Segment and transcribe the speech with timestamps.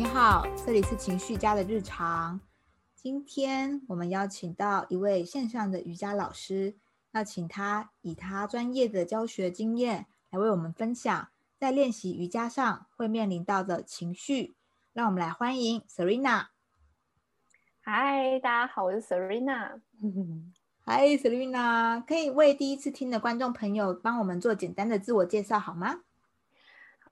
[0.00, 2.40] 你好，这里是情绪家的日常。
[2.94, 6.74] 今天我们邀请到一位线上的瑜伽老师，
[7.12, 11.28] 要请他以他专业的教学经验来为我们分享
[11.58, 14.54] 在练习瑜伽上会面临到的情绪。
[14.94, 16.46] 让我们来欢迎 Serena。
[17.82, 19.82] 嗨，大家好，我是 Serena。
[20.80, 26.00] 嗨，Serena，可以为第一次听的观众朋友帮我们做简单的自我介绍好吗？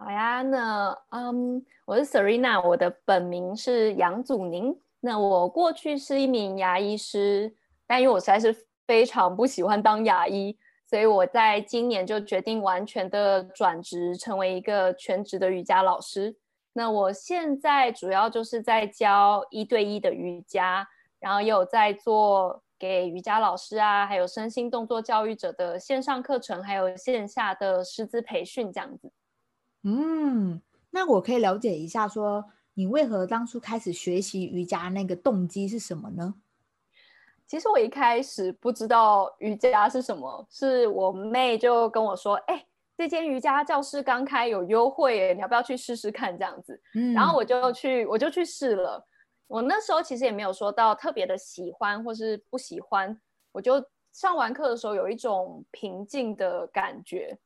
[0.00, 4.72] 好呀，那嗯，我是 Serena，我的本名是杨祖宁。
[5.00, 7.52] 那我过去是一名牙医师，
[7.84, 8.54] 但因为我实在是
[8.86, 10.56] 非常不喜欢当牙医，
[10.88, 16.36] 所以我在今年就决定完全的转职，成为一个全职的瑜伽老师。
[16.74, 20.86] 那我现在主要就是在教一对一的瑜伽，
[21.18, 29.10] 然后也有在做给瑜伽老师啊，还有身心动作教育者的线上课程，还有线下的师资培训这样子。
[29.84, 30.60] 嗯，
[30.90, 36.34] 那我可以了解一下，说你为何当初开始学习瑜伽那个动机是什么呢？
[37.46, 49.02] 其实我一开始不知道瑜伽是什么，是我妹就跟我说：“哎，这间瑜伽教室刚开有优惠，你要不要去试试看？”这样子，嗯，然后我就去，我就去试了。
[49.46, 53.18] 我那时候其实也没有说到特别的喜欢或是不喜欢，
[53.50, 57.38] 我就上完课的时候有一种平静的感觉。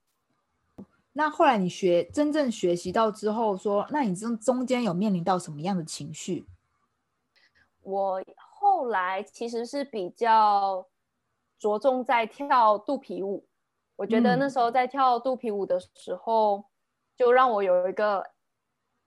[1.14, 6.46] 那后来你学真正学习到之后，说那你中中间有面临到什么样的情绪？
[7.82, 10.86] 我后来其实是比较
[11.58, 13.44] 着重在跳肚皮舞，
[13.96, 16.64] 我觉得那时候在跳肚皮舞的时候，
[17.16, 18.24] 就让我有一个，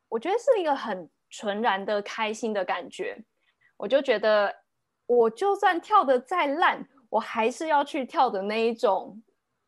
[0.10, 3.24] 我觉得是一个很纯然的开心的感觉。
[3.78, 4.54] 我就觉得，
[5.08, 9.22] 我就算跳的再烂，我还是要去跳的那一种。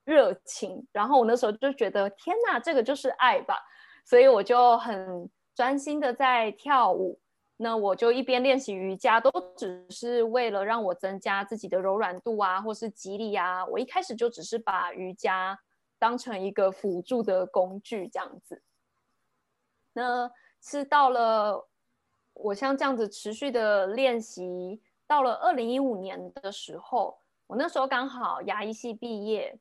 [0.08, 3.60] 热情，然后我那时候就觉得天哪，这个就是爱吧，
[4.06, 7.20] 所以我就很专心的在跳舞。
[7.58, 13.66] 那我就一边练习瑜伽，都只是为了让我增加自己的柔软度啊，或是肌力啊。
[13.66, 15.60] 我一开始就只是把瑜伽
[16.00, 18.64] 当成一个辅助的工具这样子。
[19.92, 20.32] 那
[20.62, 21.68] 是到了
[22.32, 27.18] 我像这样子持续的练习，到了二零一五年的时候，
[27.48, 29.60] 我那时候刚好牙医系毕业。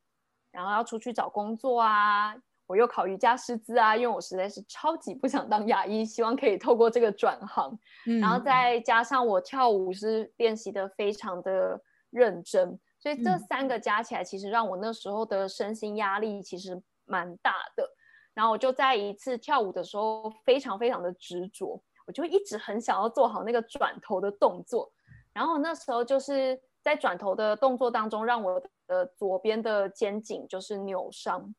[0.57, 2.35] 然后要出去找工作啊，
[2.67, 7.79] 我又考瑜伽师资啊，因为我实在是超级不想当牙医，希望可以透过这个转行。
[8.23, 11.79] 然后再加上我跳舞是练习的非常的
[12.09, 17.87] 认真，所以这三个加起来，其实让我那时候的身心压力其实蛮大的。
[18.33, 24.91] 然后我就在一次跳舞的时候，非常非常的执着，我就一直很想要做好那个转头的动作。
[25.35, 28.59] 然后那时候就是在转头的动作当中，让我。
[28.87, 31.55] 的左边的肩颈就是扭伤，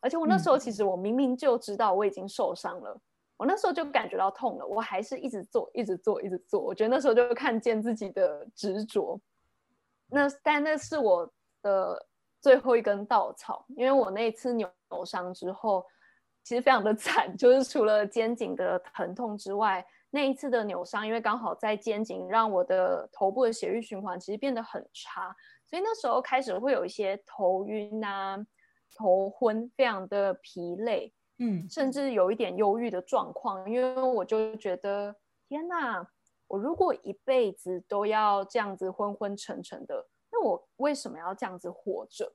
[0.00, 3.00] 而且我那时候其实我明明就知道我已经受伤了，
[3.36, 6.60] 我那时候就感觉到痛了，我还是一直做，一直做，一直做。
[6.60, 9.20] 我觉得那时候就看见自己的执着。
[10.10, 11.30] 那但那是我
[11.62, 12.06] 的
[12.40, 14.70] 最后一根稻草，因为我那一次扭
[15.04, 15.84] 伤之后，
[16.44, 25.36] 其实非常的惨， 就是除了肩颈的疼痛之外，那一次的扭伤，因为刚好在肩颈，让我的头部的血液循环其实变得很差。
[25.70, 28.38] 所以那时候开始会有一些头晕啊、
[28.96, 33.70] 头昏，非常的疲累，嗯，甚至有一点忧郁的状况。
[33.70, 35.14] 因为我就觉得，
[35.48, 36.08] 天哪，
[36.46, 42.32] 我如果一辈子都要这样子昏昏沉沉的，那我为什么要这样子活着？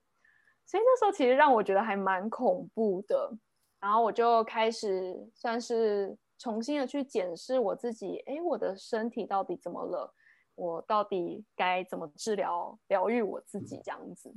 [0.65, 3.31] 所以那时候其实让我觉得还蛮恐怖的。
[3.79, 10.13] 然后我就开始算是重新的去检视我自己，哎，我的身体到底怎么了？
[10.56, 13.80] 我到底该怎么治疗、疗愈我自己？
[13.84, 14.34] 这样子，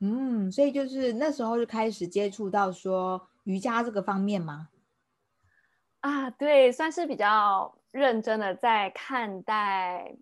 [0.00, 4.68] 嗯，所以就是那时候就开始接触到说瑜伽这个方面吗？
[6.00, 10.16] 啊，对，算是比较认真的在看待。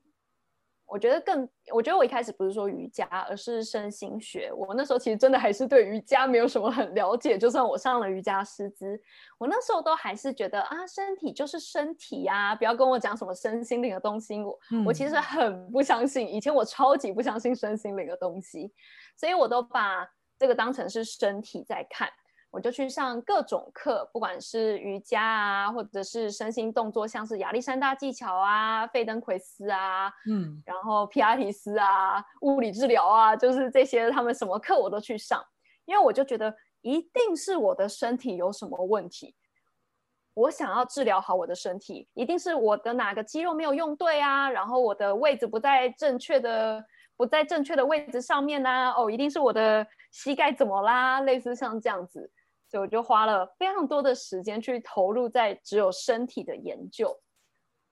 [0.89, 4.51] 我觉得更，我觉得我一开始不是说瑜伽，而是身心学。
[4.53, 7.37] 我那时候其实真的还是对瑜伽没有什么很了解。
[7.37, 8.99] 就算我上了瑜伽师资，
[9.37, 14.43] 我那时候都还是觉得啊，身体就是身体呀，不要跟我讲什么身心灵的东西。
[14.43, 18.73] 我我其实很不相信，以前我超级不相信身心灵的东西，
[19.15, 20.09] 所以我都把
[20.39, 22.09] 这个当成是身体在看。
[22.51, 35.45] 我就去上各种课，不管是瑜伽啊，或者是身心动作，像是亚历山大技巧啊、费登奎斯啊，嗯，然后皮拉提斯啊、物理治疗啊，就是这些，他们什么课我都去上，
[35.85, 39.35] 因为我就觉得一定是我的身体有什么问题，
[40.33, 46.83] 我想要治疗好我的身体，一定是我的哪个肌肉没有用对啊，然后我的位置不在正确的。
[47.19, 48.95] 不在正确的位置上面呢？
[48.97, 51.21] 哦，一定是我的膝盖怎么啦？
[51.23, 52.31] 类似像这样子，
[52.69, 57.19] 所以我就花了非常多的时间去投入在只有身体的研究。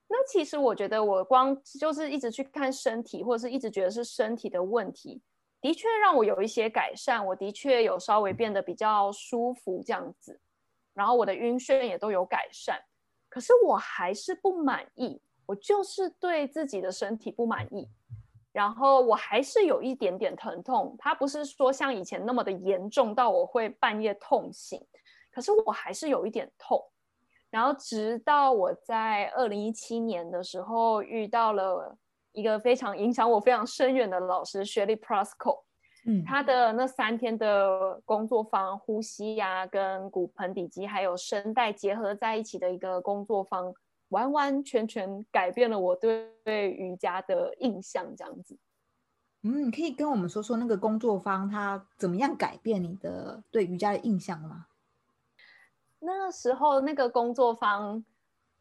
[0.09, 5.21] 那其实我觉得，我光就是一直去看身体，或者是一直觉得是身体的问题，
[5.61, 7.27] 的确让我有一些改善。
[7.27, 10.39] 我的确有稍微变得比较舒服这样子，
[10.95, 12.81] 然后我的晕眩也都有改善。
[13.29, 17.89] 可是我还是不满意，我就是对自己的身体不满意。
[18.57, 24.83] 然后我还是有一点点疼痛，它不是说像以前那么的严重到我会半夜痛醒，
[25.31, 26.83] 可是我还是有一点痛。
[27.51, 31.95] 然后直到我在二零一七年的时候遇到了
[32.33, 35.61] 一个非常影响我非常深远的老师，雪莉 Prasco，
[36.07, 43.75] 嗯，他的那三天的工作坊，呼吸呀，跟骨盆底肌还有声带结合在一起的一个工作坊，
[44.09, 48.57] 完完全全改变了我对对瑜伽的印象，这样子。
[49.43, 54.67] 嗯，可以跟我们说说那个工作坊它怎么样改变你的对瑜伽的印象吗？
[56.01, 58.05] 那时候那个工作坊，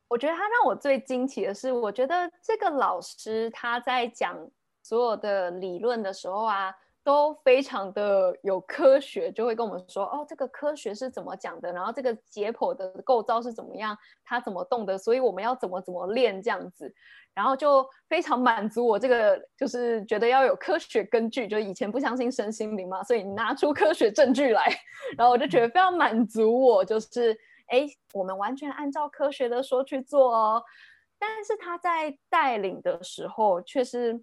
[0.08, 4.50] 我觉得他让我最惊奇的是，我觉得这个老师他在讲
[4.82, 6.76] 所有的理论的时候啊，
[7.06, 16.92] 都非常的有科学，就会跟我们说，哦，这个科学是怎么讲的，然后这个解剖的构造是怎么样，它怎么动的，所以我们要怎么怎么练这样子。
[17.36, 24.66] 然后就非常满足我这个，就是觉得要有科学根据，就以前不相信身心灵嘛，所以拿出科学证据来，
[25.18, 27.38] 然后我就觉得非常满足我，就是
[27.68, 30.64] 哎，我们完全按照科学的说去做哦。
[31.20, 34.22] 但是他在带领的时候却是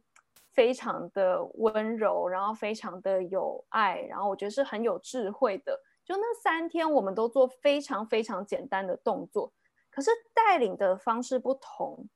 [0.55, 5.79] 非常的温柔，然后非常的有爱，然后我觉得是很有智慧的。
[6.05, 9.53] 就那三天，我们都做非常非常简单的动作，
[9.91, 12.09] 可是带领的方式不同。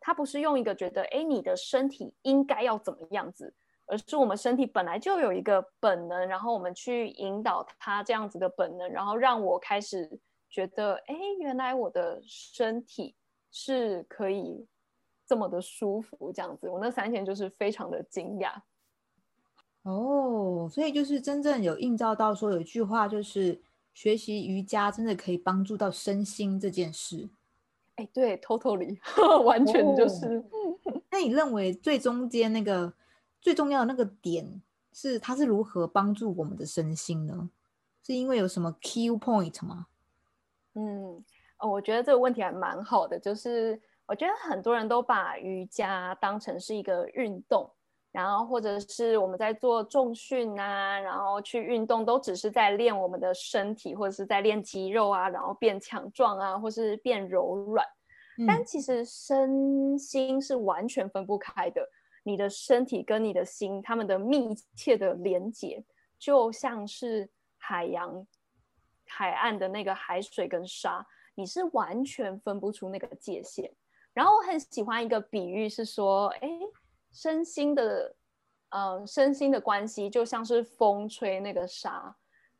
[0.00, 3.52] 他不是用一个觉得，哎，你的身体应该要怎么样子，
[3.86, 10.08] 而是我们身体本来就有一个本能，然后我们去引导他这样子的本能，然后让我开始
[10.48, 13.14] 觉得，哎，原来我的身体
[13.50, 14.66] 是可以
[15.28, 16.68] 这么的舒服，这样子。
[16.68, 18.50] 我那三天就是非常的惊讶。
[19.82, 23.60] 哦，所以就是真正有映照到说，有一句话就是
[23.92, 27.28] 学习瑜伽真的可以帮助到身心这件事。
[27.96, 28.98] 哎，对，totally，
[29.44, 30.42] 完全就是。
[31.10, 32.92] 那你认为最中间那个
[33.40, 37.50] 最重要的那个点是它是如何帮助我们的身心呢？
[38.02, 39.86] 是因为有什么 key point 吗？
[40.74, 41.22] 嗯，
[41.58, 43.78] 哦，我觉得这个问题还蛮好的，就是
[44.08, 47.70] 我觉得很多人都把瑜伽当成是一个运动。
[48.10, 57.86] 然后或者是我们在做重训啊，然后去运动，都只是在练我们的身体，或者是在练肌肉啊，然后变强壮啊，或是变柔软。
[58.46, 61.86] 但其实身心是完全分不开的。
[62.24, 65.84] 你的身体跟你的心，他们的密切的连接，
[66.18, 67.28] 就像是
[67.58, 68.26] 海洋、
[69.06, 73.70] 海岸的那个海水跟沙，你是完全分不出那个界限。
[74.18, 76.48] 然后我很喜欢一个比喻，是说，哎。
[77.10, 78.14] 身心的，
[78.68, 82.14] 呃，身心的关系就像是风吹那个沙，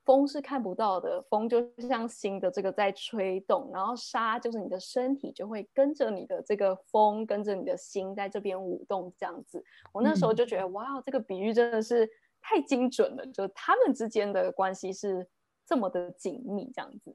[0.06, 9.62] 风是看不到的，风就像心的这个在吹动，然后沙就是你的身体就会跟着你的这个风，跟着你的心在这边舞动这样子。
[9.92, 12.08] 我那时候就觉得，哇，这个比喻真的是
[12.40, 15.28] 太精准了，就他们之间的关系是
[15.66, 17.14] 这么的紧密这样子。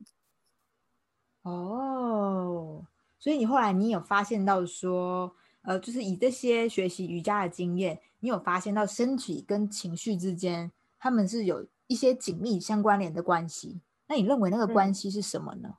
[1.42, 2.86] 哦，
[3.24, 5.34] 所以你后来你有发现到说。
[5.66, 13.80] 呃，就是以这些学习瑜伽的经验，你有发现到身体跟情绪之间，他们是有一些紧密相关联的关系。
[14.06, 15.78] 那你认为那个关系是什么呢？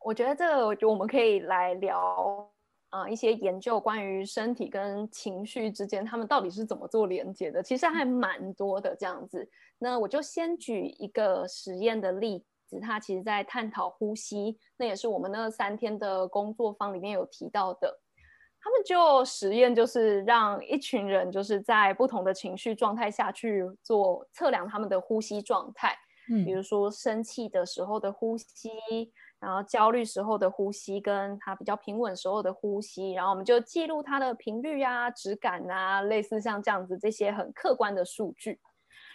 [0.00, 2.50] 我觉得这个，我觉得我们可以来聊
[2.88, 7.62] 啊，一些研究关于身体跟情绪之间，他们到底是怎么做连接的？
[7.62, 9.48] 其实还蛮多的这样子。
[9.78, 18.00] 那我就先举一个实验的例子，它其实在探讨呼吸，那也是我们那三天的工作坊里面有提到的。
[18.62, 25.96] 他们就实验，就是让一群人就是在不同的情绪状态下去做测量他们的呼吸状态，
[26.30, 28.70] 嗯，比如说生气的时候的呼吸，
[29.40, 38.60] 然后焦虑时候的呼吸，跟他比较平稳时候的呼吸，然后我们就记录它的频率啊、质感啊，类似像这样子这些很客观的数据，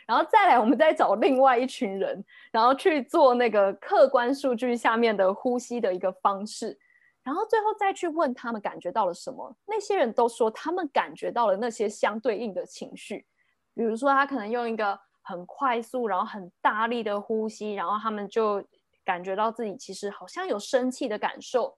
[0.06, 6.78] 然后再来我们再找另外一群人，然后去做那个客观数据下面的呼吸的一个方式。
[7.24, 13.26] 然后最后再去问他们感觉到了什么，那些人都说他们感觉到了那些相对应的情绪，
[13.74, 18.64] 比如说他可能用一个很快速，然后很大力的呼吸，然后他们就
[19.04, 21.76] 感觉到自己其实好像有生气的感受，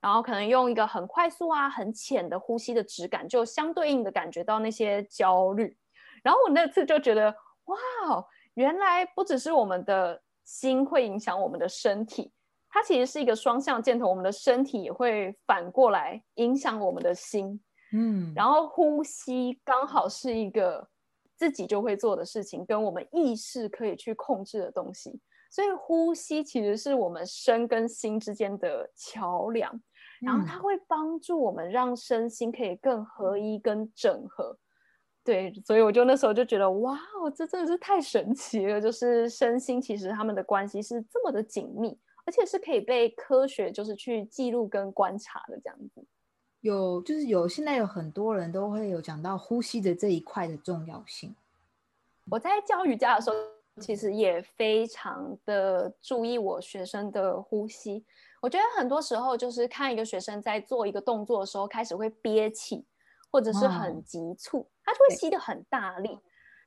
[0.00, 5.76] 然后可能用一个很快速啊、很浅的呼吸的质感，就相对应的感觉到那些焦虑。
[6.22, 7.30] 然后我那次就觉得，
[7.64, 7.76] 哇，
[8.54, 10.22] 原来不只是我们的。
[10.50, 12.32] 心会影响我们的身体，
[12.70, 17.60] 它其实是一个双向箭头，我们的身体也会反过来影响我们的心。
[17.92, 20.88] 嗯，然后呼吸刚好是一个
[21.36, 25.20] 自己就会做的事情，跟我们意识可以去控制的东西。
[25.50, 29.78] 所以呼吸其实是我们身跟心之间的桥梁，
[30.22, 34.56] 然后它会帮助我们让身心可以更合一、跟整合。
[35.28, 38.80] 对，所以我就那时候就觉得，哇哦，这真的是太神奇了！
[38.80, 41.94] 就是身心其实他们的关系是这么的紧密，
[42.24, 46.02] 而且是可以被科学就是去记录跟观察的这样子。
[46.62, 51.36] 有，就是有，现在有很多人都会有讲到呼吸的这一块的重要性。
[52.30, 53.36] 我在教瑜伽的时候。
[53.80, 58.04] 其实也非常的注意我学生的呼吸。
[58.40, 62.84] 我觉得很多时候就是看一个学生在做一个动作的时候，开始会憋气，
[63.30, 66.18] 或者是很急促，他就会吸的很大力。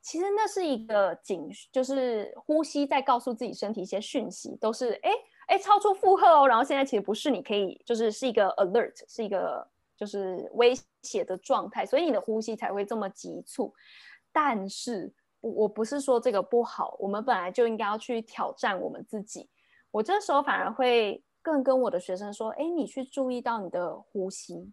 [0.02, 5.12] 其实那是一个警，就是呼吸在告诉自己身体一些讯息，都是哎
[5.48, 6.48] 哎超出负荷哦。
[6.48, 10.74] 然后现在其实不是，你可以就是是一个 alert，是一个就是威
[11.04, 13.74] 胁的状态，所以你的呼吸才会这么急促。
[14.32, 15.14] 但是。
[15.44, 19.50] 我不是说这个不好，我们本来就应该要去挑战我们自己。
[19.90, 24.72] 我这时候反而会更跟我的学生说：“哎，你去注意到你的呼吸，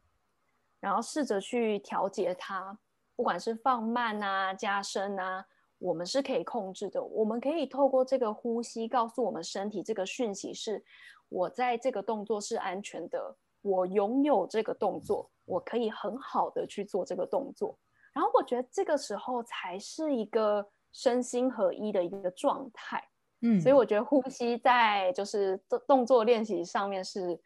[0.79, 2.79] 然后试着去调节它，
[3.19, 5.45] 不管是放慢啊、加深啊，
[5.79, 7.03] 我们是可以控制的。
[7.03, 10.81] 我们可以透过这个呼吸告诉我们身体这个讯息是：
[11.29, 17.77] 我在这个动作是安全的，我拥有这个动作，我可以很好的去做这个动作。”
[18.15, 23.03] 然后我觉得这个时候才是一个身心合一的一个状态，
[23.41, 27.37] 嗯，所以我觉得呼吸在就是动动作练习上面是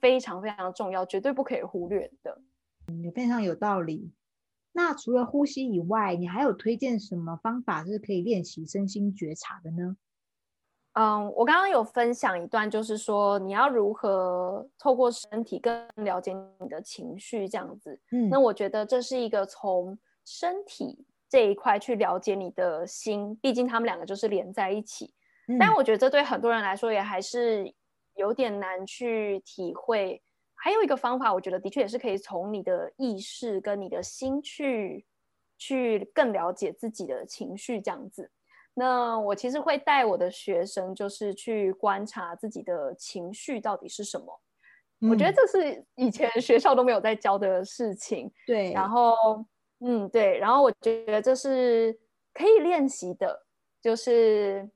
[0.00, 2.40] 非常非常重要，绝对不可以忽略的。
[2.86, 4.12] 嗯，非常有道理。
[4.76, 9.96] 那除了呼吸以外，你还有推荐什么方法是可以练习身心觉察的呢？
[10.92, 17.98] 嗯，我刚刚有分享一段，就是说你要如何透过身体更了解你的情绪，这样子。
[18.12, 25.14] 嗯，那我觉得这是一个从身体这一块去了解你的心，毕竟他们两个就是连在一起。
[25.58, 27.72] 但我觉得这对很多人来说也还是
[28.14, 30.22] 有点难去体会。
[30.56, 35.06] 还有一个方法，我觉得的确也是可以从你的意识跟你的心去
[35.56, 38.30] 去更了解自己的情绪这样子。
[38.74, 44.26] 那我其实会带我的学生，就是去观察自己的情绪到底是什么。
[45.10, 48.30] 我觉得这是以前学校都没有在教的事情。
[48.46, 49.14] 对，然后。
[49.80, 51.94] 嗯，对，然后我觉得这是
[52.32, 53.44] 可以练习的，
[53.82, 54.66] 就是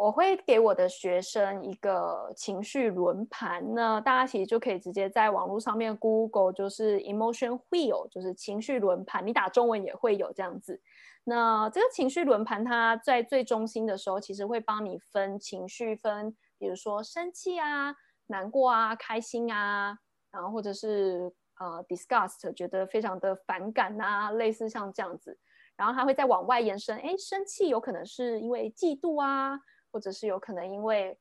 [0.00, 10.80] 我会给我的学生一个情绪轮盘，那大家其实就可以直接在网络上面 Google，就是 emotion wheel，就是情绪轮盘，你打中文也会有这样子。
[11.24, 17.94] 那这个情绪轮盘，它在最中心的时候，其实会帮你分情绪分，比如说生气啊、
[18.28, 19.98] 难过啊、开心啊，
[20.32, 21.30] 然后或者是。
[21.60, 25.38] 呃，disgust 觉得非常的反感啊，类似像这样子，
[25.76, 31.18] 然后它会再往外延伸，哎，生气有可能是因为嫉妒啊，或者是有可能因为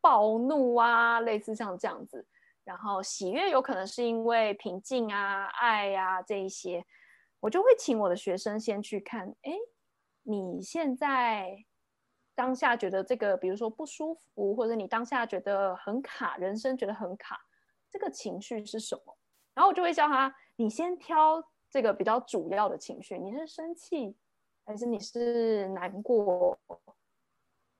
[0.00, 2.26] 暴怒啊，类似像这样子，
[2.64, 6.84] 然后喜悦有可能是因为平静啊、爱呀这一些，
[7.40, 9.52] 我就会请我的学生先去看，哎，
[10.22, 11.64] 你现在
[12.34, 17.40] 当下觉得这个，比如说不舒服，或者你当下觉得很卡，人生觉得很卡，
[17.90, 19.16] 这个情绪是什么？
[19.54, 24.16] 然后我就会教他，你先挑这个比较主要的情绪，你是生气，
[24.64, 26.58] 还是你是难过，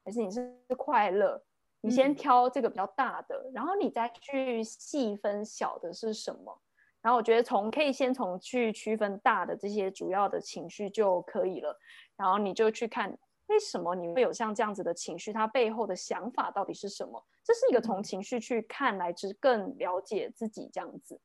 [0.04, 1.42] 还是你是快乐？
[1.80, 6.60] 你先挑这个比较大的，然后你再去细分小的是什么。
[7.02, 11.78] 然后我觉得从可以先从去区分大的这些主要的情绪就可以了。
[12.16, 13.14] 然后你就去看
[13.48, 17.22] 为什么你会有像这样子的情绪，它背后的想法到底是什么？
[17.44, 21.20] 这是一个从情绪去看来，之更了解自己这样子。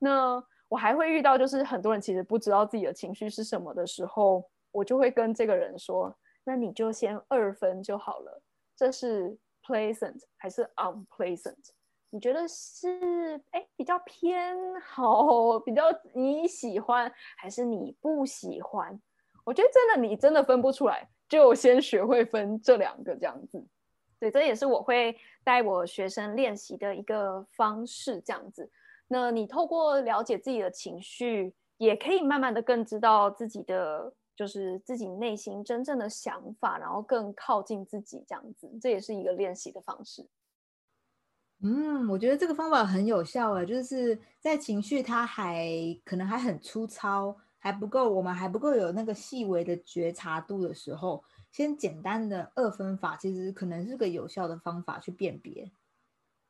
[0.00, 6.12] 那我还会遇到，就是很多人其实不知道自己的情绪是什么的时候，我就会跟这个人说
[6.44, 8.42] ：“那你就先二分就好了，
[8.76, 11.70] 这是 pleasant 还是 unpleasant？
[12.10, 19.00] 你觉得是哎比较偏好，比较你喜欢，还是你不喜欢？
[19.44, 23.64] 我觉得真的你真的分不出来，就先学会分这两个这样子。
[24.18, 28.70] 对，这也是我会带我学生练习的一个方式，这样子。”
[29.08, 40.28] 那你透过了解自己的情绪，也可以慢慢的更知道自己的就是自己内心真正的想法，然后更靠近自己这样子，这也是一个练习的方式。
[41.62, 45.68] 嗯，我觉得这个方法很有效啊，就是在情绪它还
[46.04, 51.22] 可能还很粗糙，还不够，我们还不够有那个细微的觉察度的时候，
[51.52, 55.70] 先简单的二分法，其实可能是个有效的方法去辨别。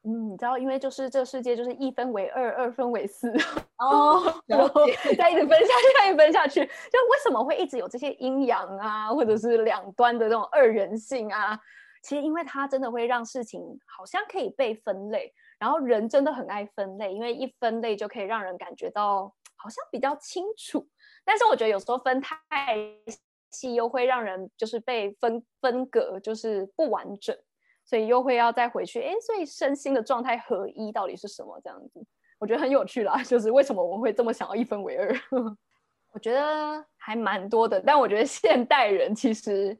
[0.02, 3.30] 嗯，你知道，因为就是这个世界就是一分为二，二分为四
[3.76, 4.86] 哦， 然后
[5.18, 11.58] 再一直分下去，再一直分下去，就为什么会一直有这些阴阳啊，或者是两端的这种二人性啊？
[12.02, 19.24] 其实因为它真的会让事情好像可以被分类，然后人真的很爱分类，因为一分类就可以让人感觉到
[19.56, 20.88] 好像比较清楚。
[21.26, 22.38] 但是我觉得有时候分太
[23.50, 27.36] 细，又会让人就是被分分隔，就是不完整。
[27.90, 31.60] 所以又会要再回去，哎，所以身心的状态合一到底是什么？
[31.60, 32.00] 这样子，
[32.38, 33.20] 我觉得很有趣啦。
[33.26, 35.12] 就是为什么我们会这么想要一分为二？
[36.14, 37.80] 我觉得还蛮多的。
[37.80, 39.76] 但我觉得现代人其实，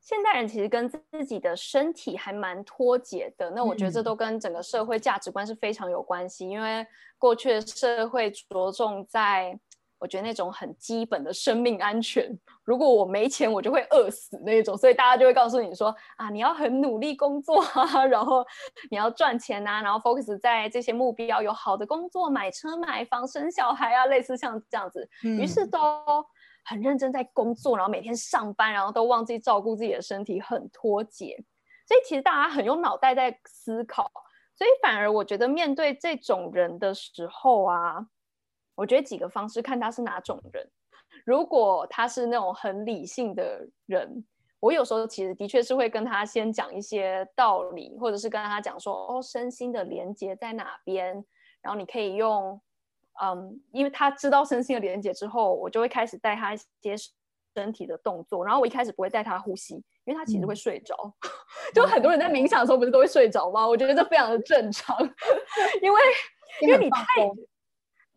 [0.00, 3.48] 现代人其实跟自己的身体还蛮脱节的。
[3.50, 6.48] 那我觉得这都跟整个社会价值观是非常有关系。
[6.48, 6.84] 因为
[7.18, 9.56] 过去的社会着重在。
[9.98, 12.30] 我觉得那种很基本的生命安全，
[12.62, 18.44] 如果我没钱，我就会饿死那种，所以大家就会告诉你说啊，你要很努力工作啊， 然后
[18.90, 25.80] 你要赚钱啊，然后 focus 在这些目标，有好的工作，买车买房生小孩啊，类似像这样子，于是都
[26.64, 31.36] 很认真在工作，然后每天上班，然后都忘记照顾自己的身体，很脱节。
[31.88, 34.08] 所以其实大家很用脑袋在思考，
[34.54, 38.06] 所以反而我觉得面对这种人的时候啊。
[38.78, 40.64] 我觉得几个方式看他是哪种人。
[41.24, 44.24] 如果他是那种很理性的人，
[44.60, 51.12] 我有时候其实的确是会跟他先讲一些道理，或者是跟他讲说，哦，身心的连接在哪边。
[51.60, 52.60] 然后你可以用，
[53.20, 56.94] 嗯，因为他知道身心的连接之后，我就会开始带他一些
[57.56, 58.44] 身体的动作。
[58.44, 60.94] 然后我一开始不会带他呼吸，因为他其实会睡着。
[61.74, 63.66] 就很多人在冥想的时候不是都会睡着吗？
[63.66, 64.96] 我觉得这非常的正常，
[65.82, 66.00] 因为
[66.62, 67.04] 因为你太。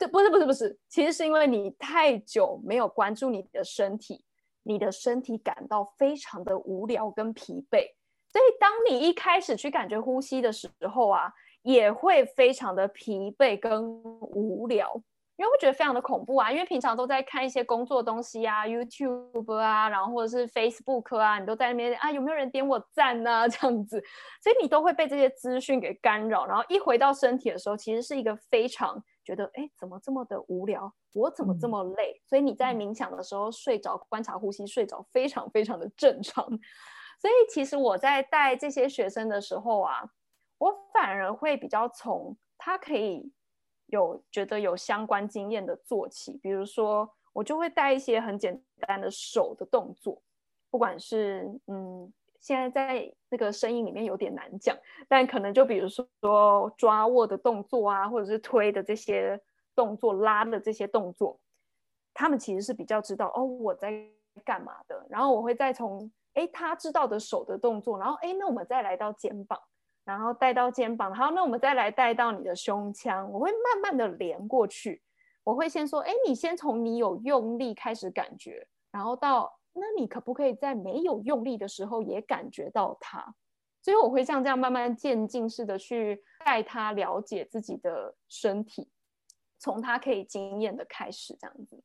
[0.07, 4.23] 不是不是不是，其实是因为你太久没有关注你的身体，
[4.63, 7.85] 你的身体感到非常的无聊跟疲惫，
[8.31, 11.31] 所以当你一开始去感觉呼吸的时候啊，
[11.63, 15.01] 也会非常的疲惫跟无聊。
[15.37, 23.49] 因为会觉得非常的恐怖啊，因为平常都在看一些工作东西啊，YouTube 啊，然后或者是 Facebook 啊，你都在那边啊，有没有人点我赞呢？
[23.49, 23.99] 这样子，
[24.43, 26.45] 所以你都会被这些资讯给干扰。
[26.45, 30.93] 然后一回到身体的时候，其实是一个非常觉得，哎，怎么这么的无聊？
[31.13, 32.21] 我怎么这么累？
[32.25, 36.45] 所以你在冥想的时候睡着，观察呼吸睡着，非常非常的正常。
[37.19, 40.01] 所以其实我在带这些学生的时候啊，
[40.57, 43.31] 我反而会比较从他可以。
[43.87, 50.21] 有觉得有相关经验的做起，比如说我就会带一些很简单的手的动作，
[50.69, 52.09] 不管是嗯，
[52.41, 54.75] 现在在那个声音里面有点难讲，
[55.07, 56.05] 但可能就比如说
[56.75, 59.39] 抓握的动作啊，或者是推的这些
[59.73, 61.39] 动作、拉的这些动作，
[62.13, 63.93] 他们其实是比较知道哦我在
[64.43, 69.57] 干嘛的，然后我会再从哎他知道的手的动作，然后哎那我们再来到肩膀。
[70.03, 74.99] 然后带到肩膀，好，那我们再来带到你的胸腔，我会慢慢的连过去。
[75.43, 83.35] 我会先说，哎，你先从你有用力开始感觉，然后到那你可不可以在没有用力的时候也感觉到它？
[83.81, 88.89] 所以我会像这样慢慢渐进式的去带他了解自己的身体，
[89.59, 91.83] 从他可以经验的开始，这样子。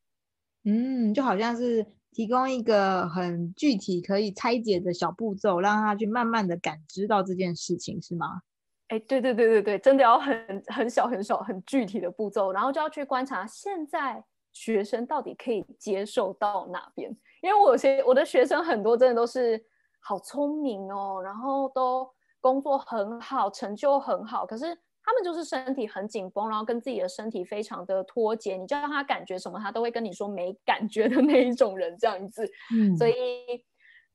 [0.64, 1.86] 嗯，就好像是。
[2.12, 8.40] 提供一个很具体可以拆解的小步骤，让他去慢慢的感知到这件事情，是吗？
[8.88, 17.14] 哎，对对对对对，真的要很很小很小很具体的步骤，然后就要去观察现在学生到底可以接受到哪边。
[17.42, 19.62] 因为我有些我的学生很多真的都是
[20.00, 22.08] 好聪明哦，然后都
[22.40, 24.76] 工作很好，成就很好，可是。
[25.08, 28.56] 他们就是身体很紧绷，然后跟自己的身体非常的脱节。
[28.56, 32.44] 你叫他感觉什么，他都会跟你说没感觉的那一种人，这样子。
[32.74, 33.14] 嗯，所以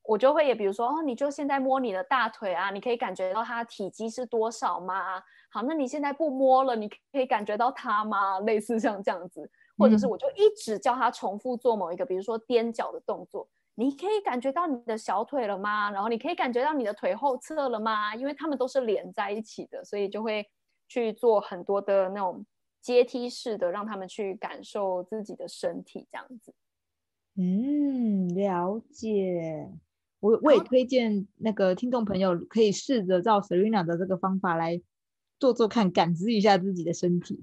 [0.04, 5.24] 我就会也比如说，哦，你就现在摸你的大腿啊，你可以感觉到它体积是多少吗？
[5.50, 8.42] 好，那你现在不摸了，你可以感觉到它吗？
[8.42, 15.92] 类似像这样子，或者是我就一直叫他重复做某一个，比如说踮脚的动作，你可以感觉到你的小腿了吗？
[15.92, 18.16] 然后你可以感觉到你的腿后侧了吗？
[18.16, 20.46] 因为他们都是连在一起的，所以就会。
[20.94, 22.46] 去做很多的那种
[22.82, 26.54] 阶梯式的，让他们去感受自己的身体，这样子。
[27.36, 29.70] 嗯，了解。
[30.20, 34.82] 我我也推荐那个听众朋友可以试着照 Serena 的这个方法来
[35.40, 37.42] 做做看，感知一下自己的身体。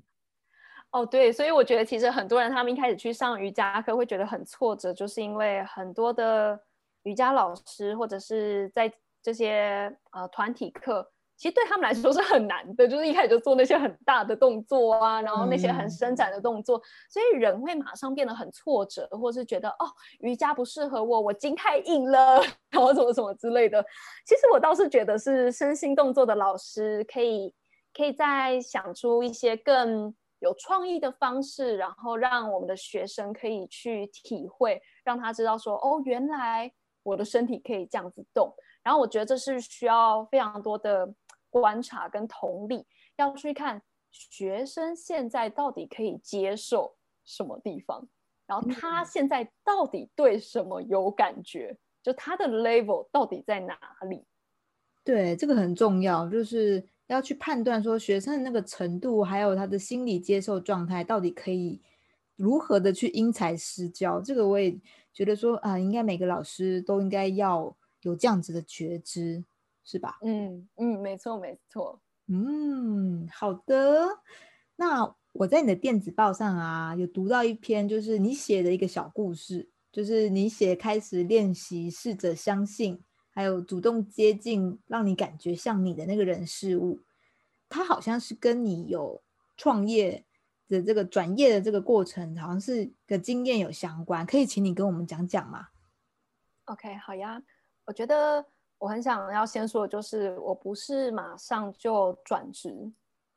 [0.91, 6.59] 哦，对，所以我觉得其实很多人他们一开始去上瑜伽课会觉得很挫折，就是因为很多的
[7.03, 8.91] 瑜伽老师或者是在
[9.23, 11.11] 这些呃团体课。
[11.37, 19.87] 其实对他们来说是很难的，就是一开始就做那些很大的动作啊，然后那些很伸展的动作，所以人会马上变得很挫折，或是觉得哦
[20.19, 23.81] 瑜伽不适合我，我筋太硬了， 然后什么什么之类的。
[24.27, 27.55] 其实我倒是觉得是身心动作的老师可以
[27.97, 36.73] 可以再想出一些更有创意的方式，然后让我们的学生可以去体会，让他知道说哦原来
[37.03, 38.55] 我的身体可以这样子动。
[38.83, 41.15] 然后我觉得这是需要非常多的。
[41.51, 48.07] 观察跟同理，要去看学生现在到底可以接受什么地方，
[48.47, 53.79] 然后他现在到底对什么有感觉，就他的 level 到底在哪
[54.11, 54.27] 里？
[55.03, 61.83] 对，这个很重要，就是要去判断说学生的那个程度，还有他的心理接受状态，到底可以
[62.37, 64.21] 如何的去因材施教。
[64.21, 64.79] 这个我也
[65.13, 69.45] 觉得说啊，应该每个老师都应该要有这样子的觉知。
[69.91, 70.19] 是吧？
[70.21, 71.99] 嗯嗯，没错没错。
[72.27, 74.07] 嗯，好的。
[74.77, 83.01] 那我在你的电子报上啊，有读到一篇，就是你写的一个小故事，就是你写开始练习，试着相信，
[83.39, 86.99] 还有主动接近，让你感觉像你的那个人事物，
[87.69, 89.23] 他好像是跟你有
[89.57, 90.25] 创业
[90.67, 95.69] 的这个转业的这个过程，好像是个经验有相关，可以请你跟我们讲讲吗
[96.65, 97.41] ？OK，好呀，
[97.85, 98.45] 我觉得。
[98.81, 102.73] 我很想要先说的就是，我不是马上就转职，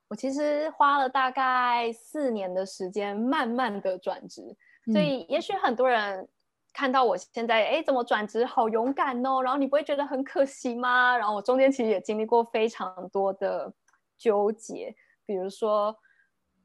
[0.07, 4.55] 我其实花了大概四年的时间，慢慢的转职。
[4.93, 6.29] 所以，也许很多人
[6.73, 9.41] 看到我现在，哎，怎么转职好勇敢哦？
[9.41, 11.17] 然后你不会觉得很可惜吗？
[11.17, 13.73] 然后我中间其实也经历过非常多的
[14.17, 15.95] 纠结，比如说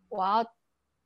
[0.09, 0.45] 我要。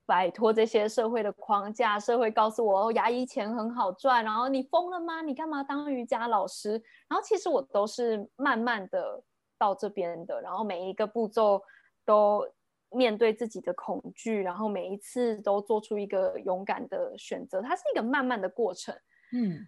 [0.06, 5.22] 摆脱这些社会的框架，社会告诉我哦牙医钱很好赚，然后你疯了吗？
[5.22, 6.72] 你干嘛当瑜伽老师？
[7.08, 9.22] 然后其实我都是慢慢的
[9.56, 11.62] 到这边的，然后每一个步骤
[12.04, 12.44] 都
[12.90, 18.94] 面对自己的恐惧，然后每一次都做出一个勇敢的选择，它是一个慢慢的过程。
[19.32, 19.66] 嗯，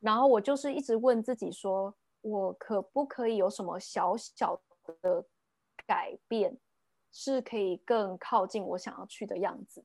[0.00, 4.60] 然后我就是一直问自己说，我可不可以有什么小小
[5.02, 5.26] 的
[5.86, 6.58] 改变？
[7.14, 9.84] 是可以更靠近我想要去的样子，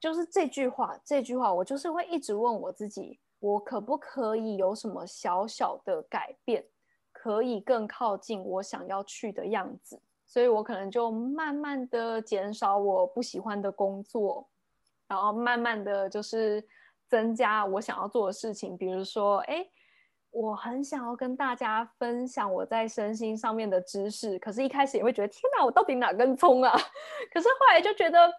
[0.00, 0.98] 就是这句话。
[1.04, 6.66] 这句话我就是会一直问我自己：我可不可以有什么小小的改变，
[7.12, 10.02] 可以更靠近我想要去的样子？
[10.32, 14.48] 所以我可能就慢慢的减少我不喜欢的工作，
[15.06, 16.64] 然后慢慢的就是
[17.06, 18.76] 增加我想要做的事情。
[18.78, 19.66] 比如说，哎。
[20.34, 26.72] 我很想要跟大家分享我在身心上面的知识，可是，一开始也会觉得天哪，我到底哪根葱啊？
[27.34, 28.32] 可是后来就觉得，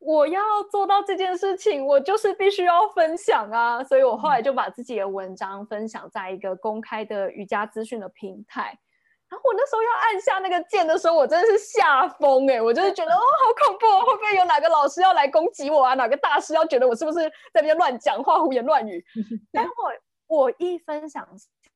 [0.00, 3.84] 我要做到这件事情，我就是必须要分享啊！
[3.84, 8.76] 所以我后来就把自己的文章分享在一个公开的瑜伽资讯的平台。
[9.28, 12.60] 然后我那时候要按下那个键的时候，我真的是吓疯哎！
[12.60, 15.94] 我就是觉得哦，好恐怖，会不会有哪个老师要来攻击我啊？
[15.94, 17.18] 哪个大师要觉得我是不是
[17.52, 19.04] 在那边乱讲话、胡言乱语？
[19.52, 19.70] 但我。
[20.28, 21.24] 我一分享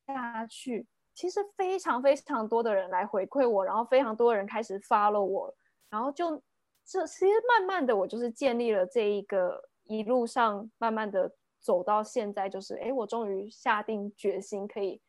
[0.09, 0.85] 下去，
[1.15, 5.55] 其实非常非常多的人来回馈我，然后非常多人开始 follow 我，
[5.89, 6.43] 然后就
[6.85, 15.01] 这其实慢慢的，我就是建立了这一个一路上慢慢的走到现在，就是哎，我终于下定决心可以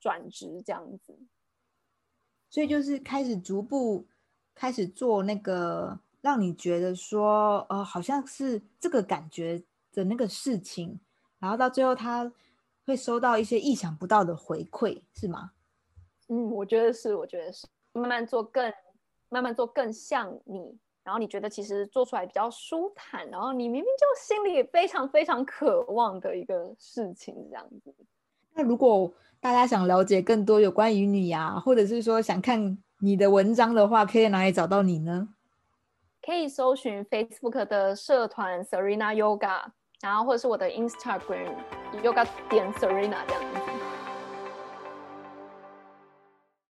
[0.00, 1.14] 转职这样子，
[2.56, 4.06] 所以就是开始逐步
[4.54, 10.98] 开始做那个让你觉得说，呃，好像是这个感觉的那个事情，
[11.38, 12.32] 然后到最后他。
[12.86, 15.50] 会收到一些意想不到的回馈，是吗？
[16.28, 18.72] 嗯，我觉得是，我觉得是，慢慢做更，
[19.28, 27.92] 慢慢做更像你，然后你觉得其实做出来比较舒坦，然后你明明就心里非常非常渴望的一个事情，这样子。
[28.56, 35.28] 那如果大家想了解更多有关于你啊，或者是说想看你的文章的话，可以在哪里找到你呢？
[36.24, 39.60] 可以搜寻 Facebook 的社团 Serena Yoga。
[40.02, 41.54] 然后或者是我的 Instagram
[42.02, 43.65] Yoga 点 Serena 这样子。